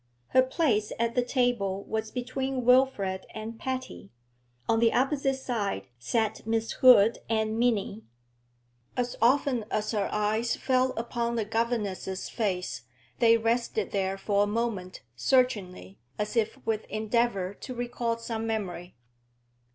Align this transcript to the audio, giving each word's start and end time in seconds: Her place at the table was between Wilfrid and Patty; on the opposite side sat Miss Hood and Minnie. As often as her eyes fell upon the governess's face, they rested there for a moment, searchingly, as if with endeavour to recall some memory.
Her 0.29 0.41
place 0.41 0.91
at 0.97 1.13
the 1.13 1.21
table 1.23 1.83
was 1.83 2.09
between 2.09 2.65
Wilfrid 2.65 3.27
and 3.35 3.59
Patty; 3.59 4.09
on 4.67 4.79
the 4.79 4.91
opposite 4.93 5.35
side 5.35 5.89
sat 5.99 6.47
Miss 6.47 6.71
Hood 6.71 7.19
and 7.29 7.59
Minnie. 7.59 8.01
As 8.97 9.15
often 9.21 9.63
as 9.69 9.91
her 9.91 10.09
eyes 10.11 10.55
fell 10.55 10.93
upon 10.97 11.35
the 11.35 11.45
governess's 11.45 12.29
face, 12.29 12.81
they 13.19 13.37
rested 13.37 13.91
there 13.91 14.17
for 14.17 14.41
a 14.41 14.47
moment, 14.47 15.01
searchingly, 15.15 15.99
as 16.17 16.35
if 16.35 16.57
with 16.65 16.85
endeavour 16.85 17.53
to 17.61 17.75
recall 17.75 18.17
some 18.17 18.47
memory. 18.47 18.95